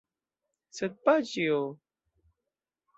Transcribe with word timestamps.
Sed 0.77 0.97
paĉjo? 1.11 1.61